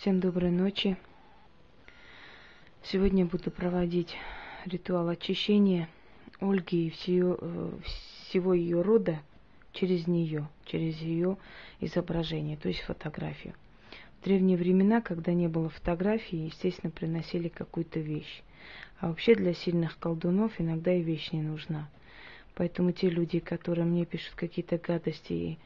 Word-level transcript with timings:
Всем 0.00 0.20
доброй 0.20 0.52
ночи. 0.52 0.96
Сегодня 2.84 3.26
буду 3.26 3.50
проводить 3.50 4.16
ритуал 4.64 5.08
очищения 5.08 5.88
Ольги 6.38 6.86
и 6.86 6.90
всего, 6.90 7.36
э, 7.40 7.70
всего 7.82 8.54
ее 8.54 8.80
рода 8.82 9.18
через 9.72 10.06
нее, 10.06 10.46
через 10.66 10.98
ее 10.98 11.36
изображение, 11.80 12.56
то 12.56 12.68
есть 12.68 12.82
фотографию. 12.82 13.54
В 14.20 14.24
древние 14.24 14.56
времена, 14.56 15.00
когда 15.00 15.32
не 15.32 15.48
было 15.48 15.68
фотографии, 15.68 16.46
естественно, 16.46 16.92
приносили 16.92 17.48
какую-то 17.48 17.98
вещь. 17.98 18.44
А 19.00 19.08
вообще 19.08 19.34
для 19.34 19.52
сильных 19.52 19.98
колдунов 19.98 20.60
иногда 20.60 20.94
и 20.94 21.02
вещь 21.02 21.32
не 21.32 21.42
нужна. 21.42 21.88
Поэтому 22.54 22.92
те 22.92 23.10
люди, 23.10 23.40
которые 23.40 23.84
мне 23.84 24.04
пишут 24.04 24.34
какие-то 24.36 24.78
гадости 24.78 25.32
и 25.32 25.58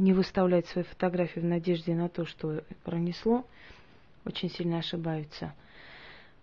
не 0.00 0.14
выставлять 0.14 0.66
свои 0.66 0.82
фотографии 0.82 1.40
в 1.40 1.44
надежде 1.44 1.94
на 1.94 2.08
то, 2.08 2.24
что 2.24 2.64
пронесло, 2.84 3.46
очень 4.24 4.50
сильно 4.50 4.78
ошибаются. 4.78 5.54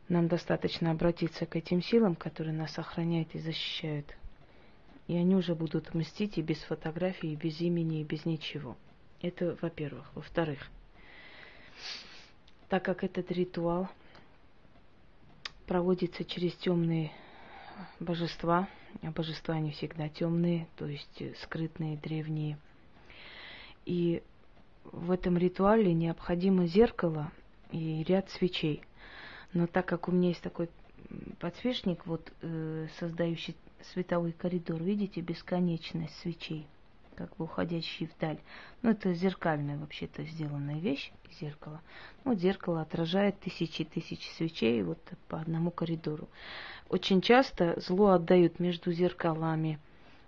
Нам 0.10 0.28
достаточно 0.28 0.92
обратиться 0.92 1.46
к 1.46 1.56
этим 1.56 1.82
силам, 1.82 2.16
которые 2.16 2.54
нас 2.54 2.78
охраняют 2.78 3.34
и 3.34 3.40
защищают. 3.40 4.16
И 5.08 5.16
они 5.16 5.36
уже 5.36 5.56
будут 5.56 5.94
мстить 5.96 6.38
и 6.38 6.42
без 6.42 6.58
фотографии, 6.60 7.32
и 7.32 7.36
без 7.36 7.60
имени, 7.60 8.02
и 8.02 8.04
без 8.04 8.26
ничего. 8.26 8.78
Это 9.22 9.58
во-первых. 9.60 10.06
Во-вторых, 10.14 10.60
так 12.70 12.86
как 12.86 13.04
этот 13.04 13.32
ритуал 13.32 13.90
проводится 15.66 16.24
через 16.24 16.54
темные 16.56 17.12
божества, 18.00 18.70
а 19.02 19.12
божества 19.12 19.56
они 19.56 19.72
всегда 19.72 20.10
темные, 20.10 20.68
то 20.78 20.86
есть 20.86 21.24
скрытные, 21.42 21.98
древние, 21.98 22.58
и 23.88 24.22
в 24.84 25.12
этом 25.12 25.38
ритуале 25.38 25.94
необходимо 25.94 26.68
зеркало 26.68 27.32
и 27.72 28.04
ряд 28.04 28.30
свечей. 28.30 28.82
Но 29.54 29.66
так 29.66 29.86
как 29.86 30.10
у 30.10 30.12
меня 30.12 30.30
есть 30.30 30.42
такой 30.42 30.70
подсвечник, 31.40 32.06
вот 32.06 32.34
э, 32.42 32.88
создающий 33.00 33.56
световой 33.94 34.34
коридор, 34.34 34.84
видите, 34.84 35.22
бесконечность 35.22 36.18
свечей, 36.20 36.68
как 37.16 37.34
бы 37.38 37.46
уходящие 37.46 38.10
вдаль. 38.10 38.40
Ну, 38.82 38.92
это 38.92 39.14
зеркальная 39.14 39.78
вообще-то 39.78 40.24
сделанная 40.26 40.80
вещь, 40.80 41.14
зеркало. 41.40 41.82
Ну, 42.26 42.36
зеркало 42.36 42.82
отражает 42.82 43.40
тысячи 43.40 43.86
тысяч 43.86 44.30
свечей 44.32 44.84
вот 44.84 45.00
по 45.30 45.40
одному 45.40 45.72
коридору. 45.72 46.28
Очень 46.90 47.22
часто 47.22 47.80
зло 47.80 48.10
отдают 48.10 48.60
между 48.60 48.92
зеркалами– 48.92 49.80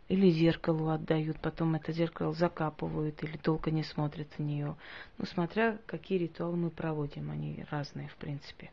или 0.10 0.32
зеркалу 0.32 0.90
отдают, 0.90 1.40
потом 1.40 1.76
это 1.76 1.92
зеркало 1.92 2.34
закапывают 2.34 3.24
или 3.24 3.38
долго 3.38 3.70
не 3.70 3.84
смотрят 3.84 4.28
в 4.38 4.42
нее. 4.42 4.76
Ну, 5.20 5.26
смотря 5.26 5.78
какие 5.86 6.18
ритуалы 6.18 6.58
мы 6.58 6.70
проводим, 6.72 7.30
они 7.30 7.64
разные, 7.70 8.10
в 8.10 8.16
принципе. 8.16 8.72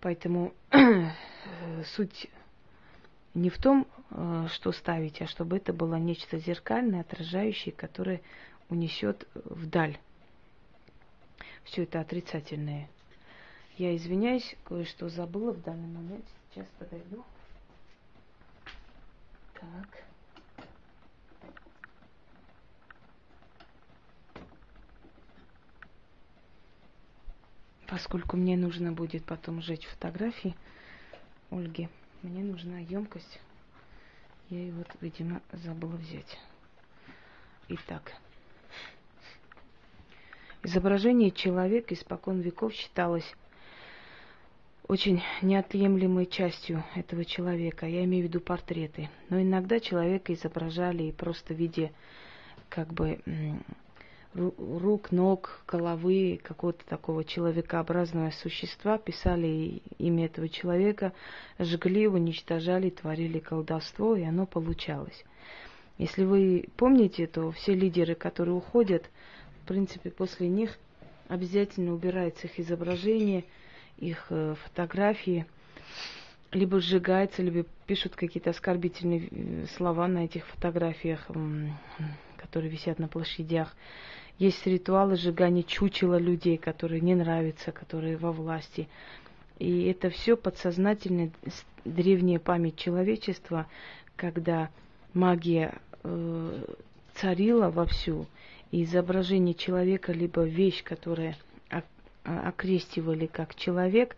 Поэтому 0.00 0.54
суть 1.96 2.30
не 3.34 3.50
в 3.50 3.58
том, 3.58 3.86
э, 4.10 4.46
что 4.52 4.70
ставить, 4.70 5.20
а 5.20 5.26
чтобы 5.26 5.56
это 5.56 5.72
было 5.72 5.96
нечто 5.96 6.38
зеркальное, 6.38 7.00
отражающее, 7.00 7.74
которое 7.74 8.22
унесет 8.68 9.28
вдаль. 9.34 9.98
Все 11.64 11.82
это 11.82 12.00
отрицательное. 12.00 12.88
Я 13.76 13.96
извиняюсь, 13.96 14.56
кое-что 14.64 15.08
забыла 15.08 15.52
в 15.52 15.62
данный 15.62 15.88
момент. 15.88 16.24
Сейчас 16.54 16.66
подойду. 16.78 17.24
Так. 19.60 20.04
Поскольку 27.86 28.36
мне 28.36 28.56
нужно 28.56 28.92
будет 28.92 29.24
потом 29.24 29.60
сжечь 29.60 29.86
фотографии 29.86 30.56
Ольги, 31.50 31.88
мне 32.22 32.42
нужна 32.42 32.78
емкость. 32.78 33.40
Я 34.48 34.60
ее 34.60 34.72
вот, 34.72 34.88
видимо, 35.00 35.42
забыла 35.52 35.96
взять. 35.96 36.38
Итак. 37.68 38.12
Изображение 40.62 41.30
человека 41.32 41.94
испокон 41.94 42.40
веков 42.40 42.72
считалось 42.72 43.34
очень 44.90 45.22
неотъемлемой 45.40 46.26
частью 46.26 46.82
этого 46.96 47.24
человека. 47.24 47.86
Я 47.86 48.02
имею 48.02 48.24
в 48.24 48.28
виду 48.28 48.40
портреты. 48.40 49.08
Но 49.28 49.40
иногда 49.40 49.78
человека 49.78 50.34
изображали 50.34 51.04
и 51.04 51.12
просто 51.12 51.54
в 51.54 51.58
виде 51.58 51.92
как 52.68 52.92
бы 52.92 53.20
рук, 54.34 55.12
ног, 55.12 55.62
головы 55.68 56.40
какого-то 56.42 56.84
такого 56.86 57.22
человекообразного 57.22 58.32
существа, 58.32 58.98
писали 58.98 59.80
имя 59.98 60.24
этого 60.24 60.48
человека, 60.48 61.12
жгли, 61.60 62.08
уничтожали, 62.08 62.90
творили 62.90 63.38
колдовство, 63.38 64.16
и 64.16 64.24
оно 64.24 64.44
получалось. 64.44 65.24
Если 65.98 66.24
вы 66.24 66.64
помните, 66.76 67.28
то 67.28 67.52
все 67.52 67.74
лидеры, 67.74 68.16
которые 68.16 68.56
уходят, 68.56 69.08
в 69.62 69.68
принципе, 69.68 70.10
после 70.10 70.48
них 70.48 70.76
обязательно 71.28 71.94
убирается 71.94 72.48
их 72.48 72.58
изображение– 72.58 73.44
их 74.00 74.26
э, 74.30 74.54
фотографии, 74.64 75.46
либо 76.52 76.80
сжигается, 76.80 77.42
либо 77.42 77.66
пишут 77.86 78.16
какие-то 78.16 78.50
оскорбительные 78.50 79.28
э, 79.30 79.66
слова 79.76 80.08
на 80.08 80.24
этих 80.24 80.46
фотографиях, 80.46 81.28
которые 82.36 82.70
висят 82.70 82.98
на 82.98 83.08
площадях. 83.08 83.74
Есть 84.38 84.66
ритуалы 84.66 85.16
сжигания 85.16 85.62
чучела 85.62 86.18
людей, 86.18 86.56
которые 86.56 87.00
не 87.02 87.14
нравятся, 87.14 87.72
которые 87.72 88.16
во 88.16 88.32
власти. 88.32 88.88
И 89.58 89.84
это 89.84 90.08
все 90.08 90.36
подсознательная 90.36 91.30
древняя 91.84 92.38
память 92.38 92.76
человечества, 92.76 93.66
когда 94.16 94.70
магия 95.12 95.74
э, 96.02 96.64
царила 97.14 97.68
вовсю, 97.70 98.26
и 98.70 98.84
изображение 98.84 99.54
человека, 99.54 100.12
либо 100.12 100.42
вещь, 100.42 100.82
которая 100.84 101.36
окрестивали 102.24 103.26
как 103.26 103.54
человек, 103.54 104.16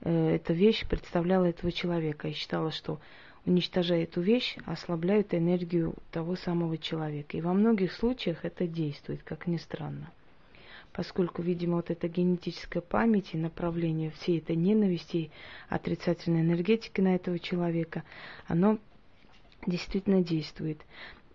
э, 0.00 0.36
эта 0.36 0.52
вещь 0.52 0.86
представляла 0.86 1.46
этого 1.46 1.72
человека 1.72 2.28
и 2.28 2.32
считала, 2.32 2.70
что 2.70 3.00
уничтожая 3.46 4.02
эту 4.02 4.20
вещь, 4.20 4.56
ослабляют 4.66 5.32
энергию 5.32 5.94
того 6.10 6.36
самого 6.36 6.76
человека. 6.76 7.36
И 7.36 7.40
во 7.40 7.54
многих 7.54 7.92
случаях 7.92 8.44
это 8.44 8.66
действует, 8.66 9.22
как 9.22 9.46
ни 9.46 9.56
странно. 9.56 10.10
Поскольку, 10.92 11.42
видимо, 11.42 11.76
вот 11.76 11.90
эта 11.90 12.08
генетическая 12.08 12.80
память 12.80 13.30
и 13.32 13.38
направление 13.38 14.10
всей 14.10 14.38
этой 14.38 14.56
ненависти, 14.56 15.30
отрицательной 15.68 16.40
энергетики 16.40 17.00
на 17.00 17.14
этого 17.14 17.38
человека, 17.38 18.02
оно 18.46 18.78
действительно 19.66 20.22
действует. 20.22 20.80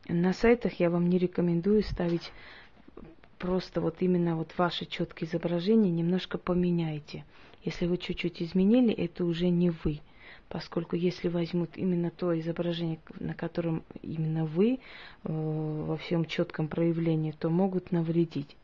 На 0.07 0.33
сайтах 0.33 0.79
я 0.79 0.89
вам 0.89 1.07
не 1.09 1.17
рекомендую 1.17 1.83
ставить 1.83 2.31
просто 3.41 3.81
вот 3.81 3.95
именно 4.01 4.35
вот 4.35 4.53
ваше 4.57 4.85
четкое 4.85 5.27
изображение 5.27 5.91
немножко 5.91 6.37
поменяйте. 6.37 7.25
Если 7.63 7.87
вы 7.87 7.97
чуть-чуть 7.97 8.41
изменили, 8.41 8.93
это 8.93 9.25
уже 9.25 9.49
не 9.49 9.71
вы. 9.71 9.99
Поскольку 10.47 10.95
если 10.95 11.27
возьмут 11.27 11.71
именно 11.75 12.11
то 12.11 12.39
изображение, 12.39 12.99
на 13.19 13.33
котором 13.33 13.83
именно 14.03 14.45
вы 14.45 14.75
э, 14.75 14.79
во 15.23 15.97
всем 15.97 16.25
четком 16.25 16.67
проявлении, 16.67 17.31
то 17.31 17.49
могут 17.49 17.91
навредить. 17.91 18.55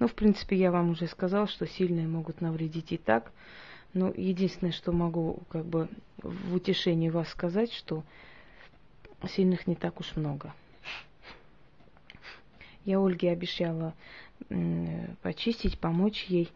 Ну, 0.00 0.06
в 0.06 0.14
принципе, 0.14 0.56
я 0.56 0.70
вам 0.70 0.90
уже 0.90 1.06
сказал, 1.06 1.46
что 1.46 1.66
сильные 1.66 2.08
могут 2.08 2.42
навредить 2.42 2.92
и 2.92 2.98
так. 2.98 3.32
Но 3.94 4.12
единственное, 4.14 4.72
что 4.72 4.92
могу 4.92 5.40
как 5.48 5.64
бы 5.64 5.88
в 6.18 6.54
утешении 6.54 7.08
вас 7.08 7.28
сказать, 7.28 7.72
что 7.72 8.02
сильных 9.26 9.66
не 9.66 9.76
так 9.76 9.98
уж 10.00 10.14
много. 10.16 10.52
Я 12.88 13.00
Ольге 13.00 13.32
обещала 13.32 13.92
почистить, 15.20 15.78
помочь 15.78 16.24
ей. 16.24 16.48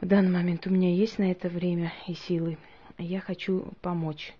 В 0.00 0.06
данный 0.06 0.30
момент 0.30 0.64
у 0.68 0.70
меня 0.70 0.94
есть 0.94 1.18
на 1.18 1.32
это 1.32 1.48
время 1.48 1.92
и 2.06 2.14
силы. 2.14 2.56
Я 2.98 3.18
хочу 3.18 3.66
помочь, 3.80 4.32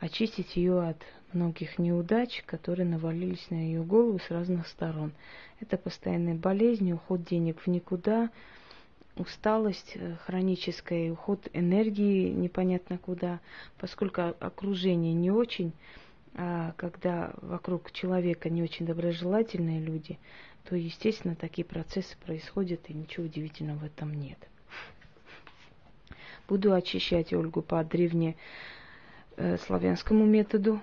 очистить 0.00 0.56
ее 0.56 0.88
от 0.88 0.96
многих 1.34 1.78
неудач, 1.78 2.42
которые 2.46 2.86
навалились 2.86 3.50
на 3.50 3.56
ее 3.56 3.82
голову 3.82 4.18
с 4.20 4.30
разных 4.30 4.68
сторон. 4.68 5.12
Это 5.60 5.76
постоянная 5.76 6.34
болезнь, 6.34 6.90
уход 6.90 7.22
денег 7.22 7.60
в 7.60 7.66
никуда, 7.66 8.30
усталость 9.16 9.96
э, 9.96 10.16
хроническая, 10.24 11.12
уход 11.12 11.46
энергии 11.52 12.30
непонятно 12.30 12.96
куда, 12.96 13.38
поскольку 13.76 14.34
окружение 14.40 15.12
не 15.12 15.30
очень 15.30 15.74
когда 16.34 17.32
вокруг 17.42 17.92
человека 17.92 18.50
не 18.50 18.62
очень 18.62 18.86
доброжелательные 18.86 19.80
люди, 19.80 20.18
то, 20.68 20.76
естественно, 20.76 21.36
такие 21.36 21.64
процессы 21.64 22.16
происходят, 22.24 22.90
и 22.90 22.94
ничего 22.94 23.26
удивительного 23.26 23.78
в 23.78 23.84
этом 23.84 24.12
нет. 24.14 24.38
Буду 26.48 26.74
очищать 26.74 27.32
Ольгу 27.32 27.62
по 27.62 27.84
древнеславянскому 27.84 30.26
методу. 30.26 30.80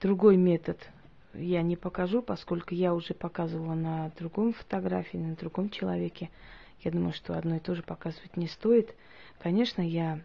Другой 0.00 0.36
метод 0.36 0.90
я 1.34 1.62
не 1.62 1.76
покажу, 1.76 2.22
поскольку 2.22 2.74
я 2.74 2.92
уже 2.94 3.14
показывала 3.14 3.74
на 3.74 4.10
другом 4.18 4.52
фотографии, 4.52 5.16
на 5.16 5.36
другом 5.36 5.70
человеке. 5.70 6.28
Я 6.80 6.90
думаю, 6.90 7.12
что 7.12 7.38
одно 7.38 7.54
и 7.56 7.60
то 7.60 7.74
же 7.74 7.82
показывать 7.82 8.36
не 8.36 8.48
стоит. 8.48 8.94
Конечно, 9.38 9.82
я 9.82 10.16
э, 10.16 10.20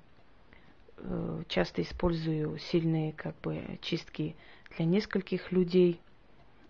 часто 1.48 1.82
использую 1.82 2.58
сильные 2.58 3.14
как 3.14 3.36
бы 3.42 3.80
чистки 3.82 4.36
для 4.76 4.86
нескольких 4.86 5.52
людей. 5.52 6.00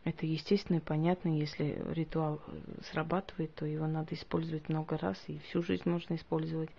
Это 0.03 0.27
естественно 0.27 0.77
и 0.77 0.81
понятно, 0.81 1.29
если 1.29 1.81
ритуал 1.89 2.39
э, 2.45 2.59
срабатывает, 2.91 3.55
то 3.55 3.65
его 3.65 3.87
надо 3.87 4.13
использовать 4.13 4.69
много 4.69 4.99
раз, 4.99 5.17
и 5.25 5.39
всю 5.39 5.63
жизнь 5.63 5.89
можно 5.89 6.13
использовать. 6.13 6.69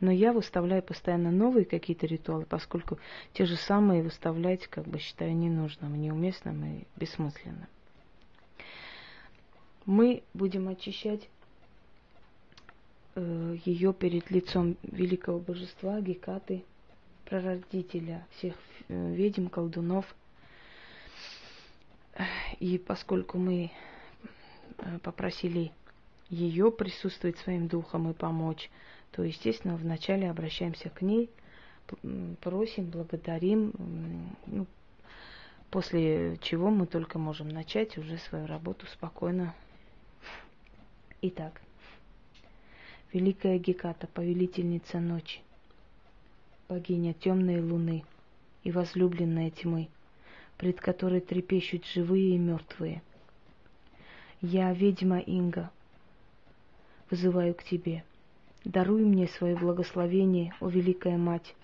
Но 0.00 0.10
я 0.10 0.34
выставляю 0.34 0.82
постоянно 0.82 1.30
новые 1.30 1.64
какие-то 1.64 2.06
ритуалы, 2.06 2.44
поскольку 2.44 2.98
те 3.32 3.46
же 3.46 3.56
самые 3.56 4.02
выставлять, 4.02 4.66
как 4.66 4.86
бы 4.86 4.98
считаю 4.98 5.34
ненужным, 5.34 5.98
неуместным 5.98 6.62
и 6.66 6.84
бессмысленным. 6.96 7.66
Мы 9.86 10.22
будем 10.34 10.68
очищать 10.68 11.30
э, 13.14 13.56
ее 13.64 13.94
перед 13.94 14.30
лицом 14.30 14.76
великого 14.82 15.38
божества 15.38 15.98
Гекаты, 16.02 16.62
прародителя 17.28 18.26
всех 18.36 18.54
э, 18.88 19.14
ведьм, 19.14 19.48
колдунов– 19.48 20.14
и 22.60 22.78
поскольку 22.78 23.38
мы 23.38 23.70
э, 24.78 24.98
попросили 25.00 25.72
ее 26.30 26.72
присутствовать 26.72 27.38
своим 27.38 27.68
духом 27.68 28.10
и 28.10 28.14
помочь, 28.14 28.70
то, 29.12 29.22
естественно, 29.22 29.76
вначале 29.76 30.30
обращаемся 30.30 30.90
к 30.90 31.02
ней, 31.02 31.30
просим, 32.40 32.86
благодарим, 32.86 33.72
ну, 34.46 34.66
после 35.70 36.36
чего 36.38 36.70
мы 36.70 36.86
только 36.86 37.18
можем 37.18 37.48
начать 37.48 37.96
уже 37.96 38.18
свою 38.18 38.46
работу 38.46 38.86
спокойно. 38.86 39.54
Итак, 41.22 41.60
Великая 43.12 43.58
Геката, 43.58 44.08
повелительница 44.08 44.98
ночи, 44.98 45.40
богиня 46.68 47.14
темной 47.14 47.60
луны 47.60 48.04
и 48.64 48.70
возлюбленная 48.70 49.50
тьмы– 49.50 49.88
пред 50.58 50.80
которой 50.80 51.20
трепещут 51.20 51.84
живые 51.86 52.34
и 52.34 52.38
мертвые. 52.38 53.02
Я, 54.40 54.72
ведьма 54.72 55.18
Инга, 55.18 55.70
вызываю 57.10 57.54
к 57.54 57.62
тебе. 57.62 58.04
Даруй 58.64 59.04
мне 59.04 59.28
свое 59.28 59.56
благословение, 59.56 60.54
о 60.60 60.68
Великая 60.68 61.16
Мать. 61.16 61.54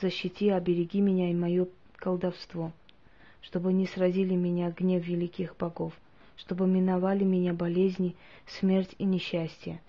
Защити, 0.00 0.48
обереги 0.48 1.00
меня 1.00 1.30
и 1.30 1.34
мое 1.34 1.68
колдовство, 1.96 2.72
чтобы 3.42 3.72
не 3.72 3.86
сразили 3.86 4.34
меня 4.34 4.70
гнев 4.70 5.04
великих 5.04 5.56
богов, 5.56 5.92
чтобы 6.36 6.66
миновали 6.66 7.24
меня 7.24 7.52
болезни, 7.52 8.16
смерть 8.46 8.94
и 8.98 9.04
несчастье. 9.04 9.80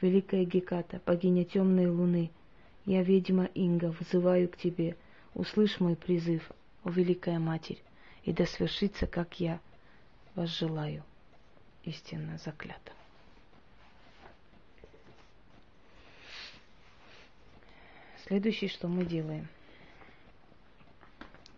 Великая 0.00 0.44
Геката, 0.44 1.00
богиня 1.06 1.44
темной 1.44 1.86
луны, 1.86 2.30
я, 2.86 3.02
ведьма 3.02 3.44
Инга, 3.54 3.94
вызываю 3.98 4.48
к 4.48 4.56
тебе, 4.56 4.96
услышь 5.34 5.80
мой 5.80 5.96
призыв— 5.96 6.50
о 6.86 6.90
Великая 6.90 7.40
Матерь, 7.40 7.82
и 8.22 8.32
да 8.32 8.46
свершится, 8.46 9.08
как 9.08 9.40
я 9.40 9.58
вас 10.36 10.50
желаю, 10.50 11.02
истинно 11.82 12.38
заклято. 12.38 12.92
Следующее, 18.24 18.70
что 18.70 18.86
мы 18.86 19.04
делаем. 19.04 19.48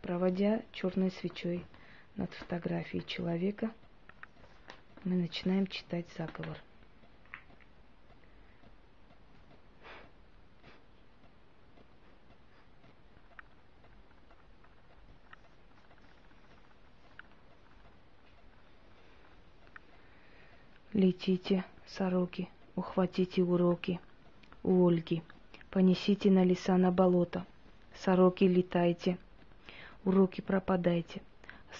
Проводя 0.00 0.62
черной 0.72 1.10
свечой 1.10 1.62
над 2.16 2.32
фотографией 2.32 3.04
человека, 3.06 3.70
мы 5.04 5.16
начинаем 5.16 5.66
читать 5.66 6.06
заговор. 6.16 6.56
Летите, 20.98 21.64
сороки, 21.86 22.48
ухватите 22.74 23.40
уроки 23.44 24.00
у 24.64 24.84
Ольги, 24.84 25.22
понесите 25.70 26.28
на 26.28 26.44
леса 26.44 26.76
на 26.76 26.90
болото. 26.90 27.44
Сороки 27.94 28.42
летайте, 28.42 29.16
уроки 30.04 30.40
пропадайте. 30.40 31.20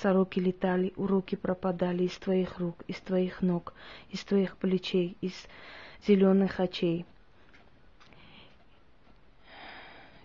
Сороки 0.01 0.39
летали, 0.39 0.93
уроки 0.95 1.35
пропадали 1.35 2.05
из 2.05 2.17
твоих 2.17 2.61
рук, 2.61 2.85
из 2.87 3.01
твоих 3.01 3.43
ног, 3.43 3.75
из 4.11 4.23
твоих 4.23 4.57
плечей, 4.57 5.17
из 5.21 5.35
зеленых 6.07 6.61
очей, 6.61 7.05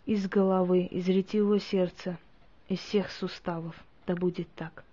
из 0.06 0.30
головы, 0.30 0.82
из 0.82 1.08
ретивого 1.08 1.60
сердца, 1.60 2.20
из 2.68 2.78
всех 2.78 3.10
суставов. 3.10 3.76
Да 4.06 4.16
будет 4.16 4.50
так. 4.54 4.84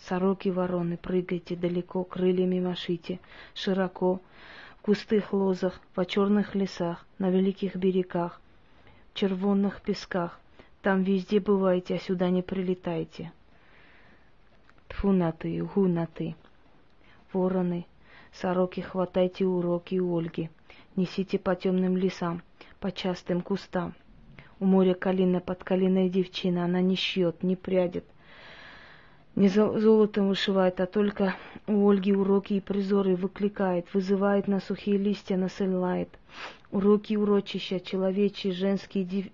Сороки 0.00 0.48
вороны, 0.48 0.96
прыгайте 0.96 1.56
далеко, 1.56 2.04
крыльями 2.04 2.60
машите, 2.60 3.18
широко, 3.54 4.20
в 4.80 4.86
густых 4.86 5.32
лозах, 5.32 5.80
по 5.94 6.06
черных 6.06 6.54
лесах, 6.54 7.04
на 7.18 7.30
великих 7.30 7.76
берегах, 7.76 8.40
в 9.12 9.18
червонных 9.18 9.82
песках. 9.82 10.38
Там 10.82 11.02
везде 11.02 11.40
бывайте, 11.40 11.96
а 11.96 11.98
сюда 11.98 12.30
не 12.30 12.42
прилетайте. 12.42 13.32
Тфу 14.86 15.12
на 15.12 15.32
ты, 15.32 15.62
гу 15.62 15.88
на 15.88 16.06
ты. 16.06 16.36
Вороны, 17.32 17.84
сороки, 18.32 18.80
хватайте 18.80 19.44
уроки 19.44 19.96
у 19.96 20.16
Ольги, 20.16 20.48
несите 20.96 21.38
по 21.38 21.54
темным 21.56 21.96
лесам, 21.96 22.42
по 22.80 22.92
частым 22.92 23.42
кустам. 23.42 23.94
У 24.60 24.64
моря 24.64 24.94
калина 24.94 25.40
под 25.40 25.62
калиной 25.64 26.08
девчина, 26.08 26.64
она 26.64 26.80
не 26.80 26.96
шьет, 26.96 27.42
не 27.42 27.56
прядет, 27.56 28.04
не 29.38 29.48
золотом 29.48 30.28
вышивает, 30.28 30.80
а 30.80 30.86
только 30.86 31.36
у 31.68 31.88
Ольги 31.88 32.12
уроки 32.12 32.54
и 32.54 32.60
призоры 32.60 33.14
выкликает, 33.14 33.86
вызывает 33.94 34.48
на 34.48 34.58
сухие 34.60 34.98
листья, 34.98 35.36
насылает. 35.36 36.08
Уроки 36.72 37.14
урочища, 37.14 37.78
человечьи, 37.78 38.50
женские, 38.50 39.04
дев, 39.04 39.26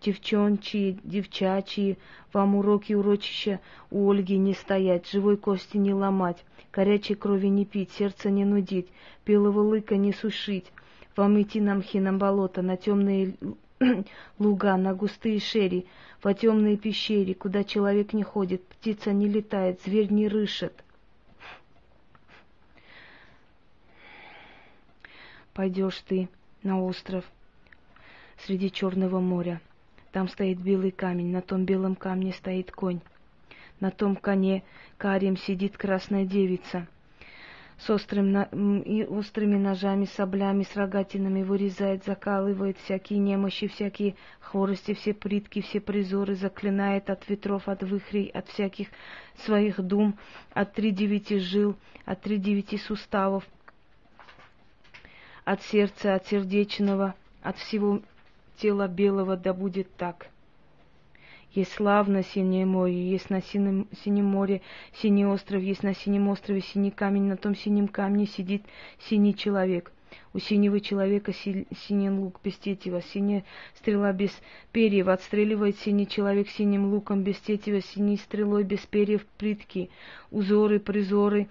девчончие, 0.00 0.98
девчачьи, 1.04 1.98
вам 2.32 2.56
уроки 2.56 2.94
урочища 2.94 3.60
у 3.90 4.10
Ольги 4.10 4.38
не 4.38 4.54
стоять, 4.54 5.10
живой 5.10 5.36
кости 5.36 5.76
не 5.76 5.92
ломать, 5.92 6.42
горячей 6.72 7.14
крови 7.14 7.48
не 7.48 7.66
пить, 7.66 7.92
сердце 7.92 8.30
не 8.30 8.46
нудить, 8.46 8.88
белого 9.26 9.60
лыка 9.60 9.96
не 9.96 10.14
сушить, 10.14 10.72
вам 11.16 11.40
идти 11.40 11.60
на 11.60 11.74
мхи, 11.74 12.00
на 12.00 12.14
болото, 12.14 12.62
на 12.62 12.78
темные 12.78 13.34
луга, 14.38 14.76
на 14.76 14.94
густые 14.94 15.40
шери, 15.40 15.86
во 16.22 16.34
темные 16.34 16.76
пещере, 16.76 17.34
куда 17.34 17.64
человек 17.64 18.12
не 18.12 18.22
ходит, 18.22 18.62
птица 18.66 19.12
не 19.12 19.26
летает, 19.26 19.80
зверь 19.82 20.12
не 20.12 20.28
рышет. 20.28 20.84
Пойдешь 25.54 25.98
ты 26.06 26.28
на 26.62 26.82
остров 26.82 27.24
среди 28.44 28.70
Черного 28.70 29.18
моря. 29.18 29.60
Там 30.12 30.28
стоит 30.28 30.58
белый 30.58 30.90
камень, 30.90 31.32
на 31.32 31.40
том 31.40 31.64
белом 31.64 31.94
камне 31.94 32.32
стоит 32.32 32.70
конь. 32.70 33.00
На 33.78 33.90
том 33.90 34.16
коне 34.16 34.62
карим 34.98 35.36
сидит 35.36 35.78
красная 35.78 36.26
девица— 36.26 36.86
с 37.80 37.88
острым, 37.88 38.82
и 38.82 39.04
острыми 39.04 39.56
ножами, 39.56 40.04
саблями, 40.04 40.64
с 40.64 40.76
рогатинами 40.76 41.42
вырезает, 41.42 42.04
закалывает 42.04 42.76
всякие 42.78 43.18
немощи, 43.18 43.68
всякие 43.68 44.16
хворости, 44.40 44.92
все 44.92 45.14
притки, 45.14 45.62
все 45.62 45.80
призоры, 45.80 46.34
заклинает 46.34 47.08
от 47.08 47.26
ветров, 47.28 47.68
от 47.68 47.82
выхрей, 47.82 48.26
от 48.26 48.48
всяких 48.48 48.88
своих 49.44 49.80
дум, 49.80 50.18
от 50.52 50.74
три 50.74 50.90
девяти 50.90 51.38
жил, 51.38 51.74
от 52.04 52.20
три 52.20 52.36
девяти 52.36 52.76
суставов, 52.76 53.44
от 55.44 55.62
сердца, 55.62 56.14
от 56.14 56.26
сердечного, 56.26 57.14
от 57.42 57.56
всего 57.56 58.02
тела 58.58 58.88
белого, 58.88 59.38
да 59.38 59.54
будет 59.54 59.94
так. 59.96 60.28
Есть 61.52 61.72
славно 61.72 62.22
синее 62.22 62.64
море, 62.64 63.10
есть 63.10 63.28
на 63.28 63.42
синем, 63.42 63.88
синем 64.04 64.26
море 64.26 64.62
синий 64.94 65.26
остров, 65.26 65.62
есть 65.62 65.82
на 65.82 65.94
синем 65.94 66.28
острове 66.28 66.60
синий 66.60 66.92
камень, 66.92 67.24
на 67.24 67.36
том 67.36 67.56
синем 67.56 67.88
камне 67.88 68.26
сидит 68.26 68.62
синий 69.00 69.34
человек. 69.34 69.92
У 70.32 70.38
синего 70.38 70.80
человека 70.80 71.32
си, 71.32 71.66
синий 71.76 72.10
лук 72.10 72.40
без 72.44 72.56
тетива, 72.56 73.02
синяя 73.02 73.44
стрела 73.74 74.12
без 74.12 74.30
перьев, 74.70 75.08
отстреливает 75.08 75.76
синий 75.78 76.06
человек 76.06 76.48
синим 76.48 76.92
луком 76.92 77.24
без 77.24 77.36
тетива, 77.38 77.80
синей 77.80 78.16
стрелой 78.16 78.62
без 78.62 78.80
перьев 78.86 79.26
притки, 79.36 79.90
узоры, 80.30 80.78
призоры 80.78 81.48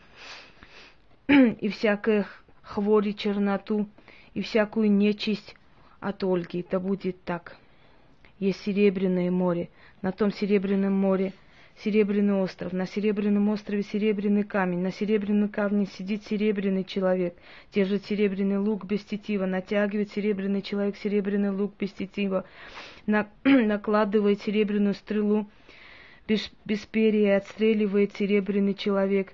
и 1.28 1.68
всякое 1.68 2.26
хвори, 2.62 3.14
черноту 3.14 3.90
и 4.34 4.42
всякую 4.42 4.90
нечисть 4.92 5.56
от 6.00 6.24
Ольги. 6.24 6.66
Да 6.70 6.80
будет 6.80 7.22
так. 7.24 7.58
Есть 8.40 8.62
серебряное 8.62 9.32
море, 9.32 9.70
на 10.02 10.12
том 10.14 10.32
Серебряном 10.32 10.94
море 10.94 11.34
серебряный 11.84 12.36
остров. 12.36 12.74
На 12.74 12.86
серебряном 12.86 13.50
острове 13.50 13.84
серебряный 13.84 14.44
камень. 14.44 14.80
На 14.80 14.92
серебряном 14.92 15.50
камне 15.50 15.86
сидит 15.86 16.24
серебряный 16.26 16.84
человек. 16.84 17.36
Держит 17.74 18.06
серебряный 18.06 18.58
лук 18.58 18.86
без 18.86 19.04
тетива. 19.04 19.46
Натягивает 19.46 20.12
серебряный 20.12 20.62
человек 20.62 20.98
серебряный 20.98 21.52
лук 21.52 21.74
без 21.80 21.92
тетива. 21.92 22.46
На, 23.06 23.28
накладывает 23.44 24.42
серебряную 24.42 24.94
стрелу 24.94 25.50
без, 26.28 26.52
без 26.66 26.86
перья 26.86 27.28
и 27.28 27.38
отстреливает 27.38 28.16
серебряный 28.16 28.74
человек 28.74 29.34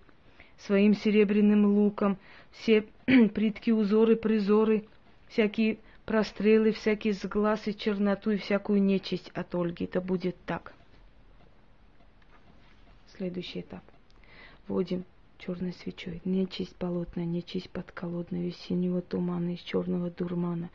своим 0.58 0.96
серебряным 0.96 1.66
луком. 1.66 2.18
Все 2.52 2.86
притки, 3.06 3.72
узоры, 3.72 4.16
призоры, 4.16 4.86
всякие 5.30 5.78
прострелы, 6.06 6.72
всякие 6.72 7.14
сглазы, 7.14 7.74
черноту 7.74 8.32
и 8.32 8.38
всякую 8.38 8.82
нечисть 8.82 9.30
от 9.34 9.54
Ольги. 9.56 9.86
Это 9.86 10.02
будет 10.02 10.36
так. 10.46 10.74
Следующий 13.18 13.62
этап. 13.62 13.84
Вводим 14.68 15.06
черной 15.46 15.74
свечой. 15.74 16.22
Нечисть 16.26 16.76
болотная, 16.80 17.26
нечисть 17.26 17.70
подколодная, 17.70 18.42
весеннего 18.42 19.02
тумана 19.02 19.54
из 19.54 19.60
черного 19.60 20.10
дурмана, 20.10 20.72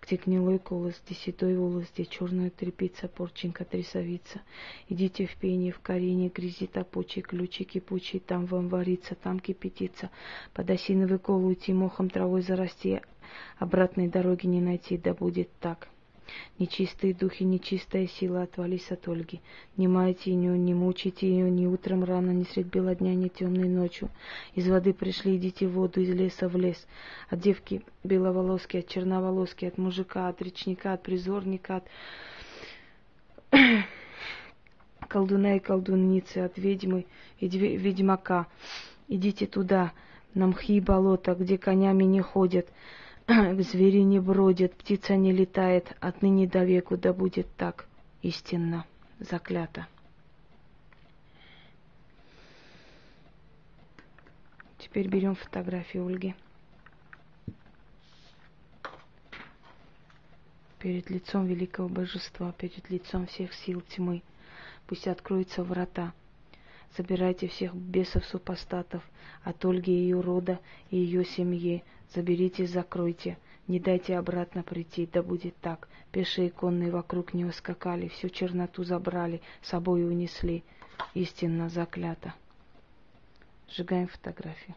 где 0.00 0.16
гнилой 0.16 0.58
колос, 0.58 0.94
где 1.04 1.14
седой 1.14 1.58
волос, 1.58 1.84
где 1.92 2.06
черная 2.06 2.50
трепица, 2.50 3.08
порченька, 3.08 3.64
трясовица. 3.64 4.40
Идите 4.88 5.26
в 5.26 5.36
пение, 5.36 5.72
в 5.72 5.80
корине, 5.80 6.30
грязи 6.34 6.66
топучий, 6.66 7.20
ключи 7.20 7.64
кипучий, 7.64 8.18
там 8.18 8.46
вам 8.46 8.68
варится, 8.68 9.14
там 9.14 9.40
кипятится. 9.40 10.10
Под 10.54 10.70
осиновый 10.70 11.18
кол 11.18 11.44
уйти, 11.44 11.74
мохом 11.74 12.08
травой 12.08 12.40
зарасти, 12.40 13.02
обратной 13.58 14.08
дороги 14.08 14.46
не 14.46 14.60
найти, 14.60 14.96
да 14.96 15.12
будет 15.12 15.50
так. 15.60 15.88
Нечистые 16.58 17.14
духи, 17.14 17.44
нечистая 17.44 18.06
сила, 18.06 18.42
отвались 18.42 18.90
от 18.90 19.08
Ольги. 19.08 19.40
Не 19.76 19.88
майте 19.88 20.32
ее, 20.32 20.56
не 20.56 20.74
мучите 20.74 21.28
ее 21.28 21.50
ни 21.50 21.66
утром 21.66 22.04
рано, 22.04 22.30
ни 22.30 22.44
средь 22.44 22.66
бела 22.66 22.94
дня, 22.94 23.14
ни 23.14 23.28
темной 23.28 23.68
ночью. 23.68 24.10
Из 24.54 24.68
воды 24.68 24.92
пришли, 24.92 25.36
идите 25.36 25.66
в 25.66 25.72
воду, 25.72 26.00
из 26.00 26.10
леса 26.10 26.48
в 26.48 26.56
лес. 26.56 26.86
От 27.28 27.40
девки 27.40 27.82
беловолоски, 28.04 28.78
от 28.78 28.88
черноволоски, 28.88 29.64
от 29.64 29.78
мужика, 29.78 30.28
от 30.28 30.40
речника, 30.40 30.92
от 30.92 31.02
призорника, 31.02 31.76
от 31.76 31.84
колдуна 35.08 35.56
и 35.56 35.60
колдунницы, 35.60 36.38
от 36.38 36.56
ведьмы 36.56 37.06
и 37.40 37.48
ведьмака. 37.48 38.46
Идите 39.08 39.46
туда, 39.46 39.92
на 40.34 40.46
мхи 40.48 40.76
и 40.76 40.80
болота, 40.80 41.34
где 41.34 41.58
конями 41.58 42.04
не 42.04 42.20
ходят, 42.20 42.68
звери 43.26 44.02
не 44.02 44.20
бродят, 44.20 44.74
птица 44.74 45.16
не 45.16 45.32
летает, 45.32 45.96
отныне 46.00 46.46
до 46.46 46.64
веку 46.64 46.96
да 46.96 47.12
будет 47.12 47.46
так, 47.56 47.86
истинно, 48.22 48.84
заклято. 49.18 49.86
Теперь 54.78 55.08
берем 55.08 55.34
фотографию 55.34 56.06
Ольги. 56.06 56.34
Перед 60.78 61.08
лицом 61.08 61.46
великого 61.46 61.88
божества, 61.88 62.52
перед 62.52 62.90
лицом 62.90 63.26
всех 63.26 63.54
сил 63.54 63.80
тьмы. 63.80 64.22
Пусть 64.86 65.08
откроются 65.08 65.64
врата. 65.64 66.12
Забирайте 66.96 67.48
всех 67.48 67.74
бесов-супостатов 67.74 69.02
от 69.42 69.64
Ольги 69.64 69.90
и 69.90 70.02
ее 70.02 70.20
рода 70.20 70.60
и 70.90 70.98
ее 70.98 71.24
семьи, 71.24 71.82
Заберите, 72.12 72.66
закройте, 72.66 73.38
не 73.66 73.80
дайте 73.80 74.16
обратно 74.16 74.62
прийти, 74.62 75.08
да 75.10 75.22
будет 75.22 75.56
так. 75.56 75.88
Пешие 76.12 76.50
конные 76.50 76.90
вокруг 76.90 77.34
него 77.34 77.50
скакали, 77.50 78.08
всю 78.08 78.28
черноту 78.28 78.84
забрали, 78.84 79.40
с 79.62 79.68
собой 79.68 80.06
унесли. 80.06 80.62
Истинно 81.14 81.68
заклято. 81.68 82.34
Сжигаем 83.68 84.08
фотографию. 84.08 84.76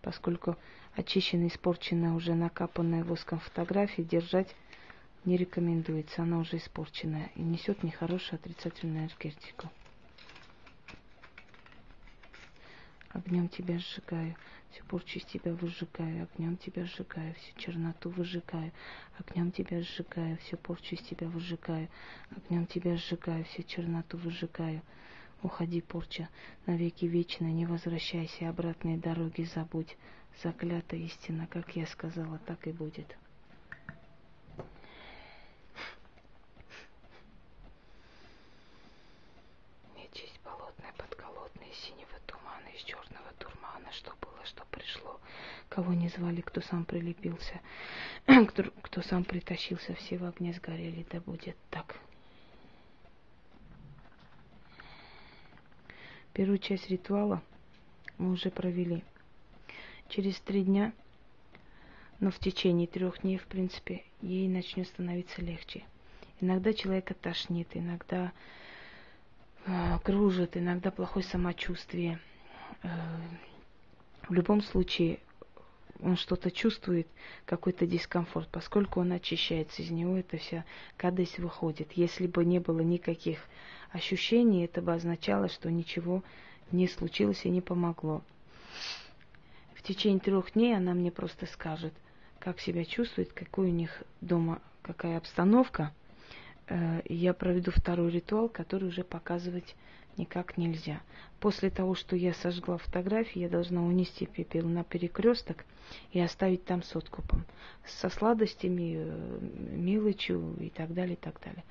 Поскольку 0.00 0.56
очищенная, 0.96 1.48
испорченная, 1.48 2.12
уже 2.12 2.34
накапанная 2.34 3.04
воском 3.04 3.38
фотография 3.38 4.02
держать 4.02 4.54
не 5.24 5.36
рекомендуется. 5.36 6.22
Она 6.22 6.38
уже 6.38 6.56
испорченная 6.56 7.30
и 7.36 7.42
несет 7.42 7.82
нехорошую 7.82 8.40
отрицательную 8.40 9.00
энергетику. 9.00 9.68
Огнем 13.10 13.48
тебя 13.48 13.78
сжигаю. 13.78 14.34
Всю 14.72 14.84
порчу 14.86 15.18
из 15.18 15.24
тебя 15.26 15.52
выжигаю, 15.52 16.22
огнем 16.22 16.56
тебя 16.56 16.86
сжигаю, 16.86 17.34
всю 17.34 17.60
черноту 17.60 18.08
выжигаю, 18.08 18.72
огнем 19.18 19.52
тебя 19.52 19.82
сжигаю, 19.82 20.38
всю 20.38 20.56
порчу 20.56 20.94
из 20.94 21.02
тебя 21.02 21.28
выжигаю, 21.28 21.90
огнем 22.34 22.66
тебя 22.66 22.96
сжигаю, 22.96 23.44
всю 23.44 23.64
черноту 23.64 24.16
выжигаю. 24.16 24.80
Уходи, 25.42 25.82
порча, 25.82 26.30
навеки 26.64 27.04
вечно, 27.04 27.44
не 27.44 27.66
возвращайся, 27.66 28.48
обратные 28.48 28.96
дороги 28.96 29.42
забудь. 29.42 29.96
Заклята 30.42 30.96
истина, 30.96 31.46
как 31.46 31.76
я 31.76 31.86
сказала, 31.86 32.38
так 32.38 32.66
и 32.66 32.72
будет. 32.72 33.14
Кого 45.72 45.94
не 45.94 46.08
звали, 46.08 46.42
кто 46.42 46.60
сам 46.60 46.84
прилепился, 46.84 47.60
кто, 48.48 48.64
кто 48.82 49.00
сам 49.00 49.24
притащился, 49.24 49.94
все 49.94 50.18
в 50.18 50.24
огне 50.24 50.52
сгорели, 50.52 51.06
да 51.10 51.20
будет 51.20 51.56
так. 51.70 51.96
Первую 56.34 56.58
часть 56.58 56.90
ритуала 56.90 57.42
мы 58.18 58.32
уже 58.32 58.50
провели. 58.50 59.02
Через 60.08 60.38
три 60.40 60.62
дня, 60.62 60.92
но 62.20 62.30
в 62.30 62.38
течение 62.38 62.86
трех 62.86 63.22
дней, 63.22 63.38
в 63.38 63.46
принципе, 63.46 64.04
ей 64.20 64.48
начнет 64.48 64.86
становиться 64.88 65.40
легче. 65.40 65.84
Иногда 66.40 66.74
человека 66.74 67.14
тошнит, 67.14 67.68
иногда 67.72 68.32
э, 69.64 69.98
кружит, 70.04 70.56
иногда 70.56 70.90
плохое 70.90 71.24
самочувствие. 71.24 72.20
Э, 72.82 72.88
в 74.28 74.32
любом 74.32 74.62
случае, 74.62 75.18
он 76.00 76.16
что-то 76.16 76.50
чувствует, 76.50 77.06
какой-то 77.46 77.86
дискомфорт, 77.86 78.48
поскольку 78.48 79.00
он 79.00 79.12
очищается, 79.12 79.82
из 79.82 79.90
него 79.90 80.16
эта 80.16 80.36
вся 80.36 80.64
гадость 80.98 81.38
выходит. 81.38 81.92
Если 81.92 82.26
бы 82.26 82.44
не 82.44 82.58
было 82.58 82.80
никаких 82.80 83.38
ощущений, 83.90 84.64
это 84.64 84.82
бы 84.82 84.94
означало, 84.94 85.48
что 85.48 85.70
ничего 85.70 86.22
не 86.72 86.88
случилось 86.88 87.44
и 87.44 87.50
не 87.50 87.60
помогло. 87.60 88.22
В 89.74 89.82
течение 89.82 90.20
трех 90.20 90.52
дней 90.52 90.76
она 90.76 90.94
мне 90.94 91.10
просто 91.10 91.46
скажет, 91.46 91.92
как 92.38 92.60
себя 92.60 92.84
чувствует, 92.84 93.32
какой 93.32 93.68
у 93.68 93.72
них 93.72 94.02
дома, 94.20 94.60
какая 94.82 95.18
обстановка. 95.18 95.92
Э, 96.68 97.02
я 97.08 97.34
проведу 97.34 97.70
второй 97.70 98.10
ритуал, 98.10 98.48
который 98.48 98.88
уже 98.88 99.04
показывать 99.04 99.76
никак 100.16 100.56
нельзя. 100.56 101.00
После 101.40 101.70
того, 101.70 101.94
что 101.94 102.14
я 102.14 102.34
сожгла 102.34 102.78
фотографии, 102.78 103.40
я 103.40 103.48
должна 103.48 103.82
унести 103.82 104.26
пепел 104.26 104.68
на 104.68 104.84
перекресток 104.84 105.64
и 106.12 106.20
оставить 106.20 106.64
там 106.64 106.82
с 106.82 106.94
откупом. 106.94 107.44
Со 107.84 108.08
сладостями, 108.08 108.94
э, 108.96 109.38
мелочью 109.72 110.56
и 110.60 110.70
так 110.70 110.94
далее, 110.94 111.14
и 111.14 111.18
так 111.18 111.40
далее. 111.40 111.64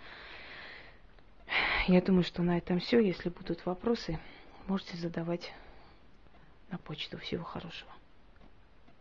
Я 1.88 2.02
думаю, 2.02 2.24
что 2.24 2.44
на 2.44 2.58
этом 2.58 2.80
все. 2.80 3.00
Если 3.00 3.30
будут 3.30 3.66
вопросы, 3.66 4.20
можете 4.68 4.98
задавать 4.98 5.54
на 6.70 6.78
почту. 6.78 7.18
Всего 7.18 7.44
хорошего. 7.44 7.92